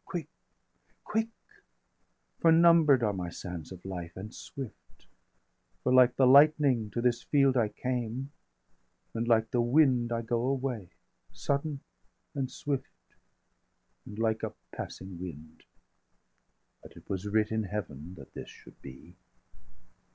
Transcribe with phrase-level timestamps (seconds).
[0.02, 0.28] _720 Quick!
[1.04, 1.62] quick!
[2.38, 5.04] for number'd are my sands of life, And swift;
[5.82, 8.30] for like the lightning to this field I came,
[9.12, 10.88] and like the wind I go away
[11.34, 11.80] Sudden,
[12.34, 12.94] and swift,
[14.06, 15.66] and like a passing wind.°
[16.82, 19.16] °724 But it was writ in Heaven that this should be."